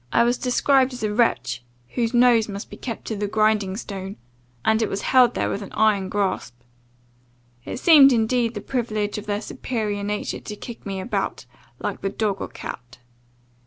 [0.11, 4.15] I was described as a wretch, whose nose must be kept to the grinding stone
[4.65, 6.55] and it was held there with an iron grasp.
[7.65, 11.45] It seemed indeed the privilege of their superior nature to kick me about,
[11.77, 12.97] like the dog or cat.